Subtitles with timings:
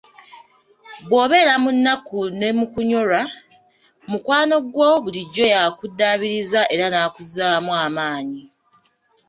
[1.07, 3.21] Bw'obeera mu nnaku ne mukunyolwa,
[4.09, 8.41] mukwano gwo bulijjo yakuddaabiriza era nakuzzaamu amaanyi.